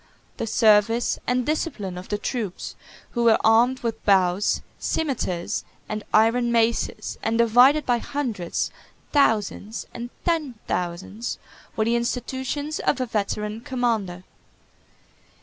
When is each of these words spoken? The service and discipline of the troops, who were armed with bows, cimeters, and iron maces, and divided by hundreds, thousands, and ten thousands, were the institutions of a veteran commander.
The 0.37 0.47
service 0.47 1.19
and 1.27 1.45
discipline 1.45 1.95
of 1.95 2.09
the 2.09 2.17
troops, 2.17 2.75
who 3.11 3.25
were 3.25 3.37
armed 3.43 3.81
with 3.81 4.03
bows, 4.03 4.63
cimeters, 4.79 5.63
and 5.87 6.03
iron 6.11 6.51
maces, 6.51 7.19
and 7.21 7.37
divided 7.37 7.85
by 7.85 7.99
hundreds, 7.99 8.71
thousands, 9.11 9.85
and 9.93 10.09
ten 10.25 10.55
thousands, 10.65 11.37
were 11.75 11.85
the 11.85 11.95
institutions 11.95 12.79
of 12.79 12.99
a 12.99 13.05
veteran 13.05 13.61
commander. 13.63 14.23